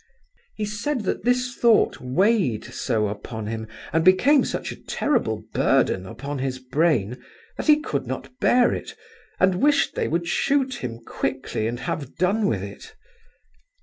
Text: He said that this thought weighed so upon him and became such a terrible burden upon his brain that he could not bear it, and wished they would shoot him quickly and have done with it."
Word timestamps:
He 0.55 0.65
said 0.65 1.01
that 1.01 1.25
this 1.25 1.53
thought 1.55 1.99
weighed 2.01 2.65
so 2.73 3.07
upon 3.07 3.45
him 3.45 3.67
and 3.93 4.03
became 4.03 4.43
such 4.43 4.71
a 4.71 4.75
terrible 4.75 5.43
burden 5.53 6.07
upon 6.07 6.39
his 6.39 6.57
brain 6.57 7.23
that 7.55 7.67
he 7.67 7.79
could 7.81 8.07
not 8.07 8.31
bear 8.39 8.73
it, 8.73 8.95
and 9.39 9.61
wished 9.61 9.93
they 9.93 10.07
would 10.07 10.27
shoot 10.27 10.83
him 10.83 11.01
quickly 11.05 11.67
and 11.67 11.81
have 11.81 12.15
done 12.15 12.47
with 12.47 12.63
it." 12.63 12.95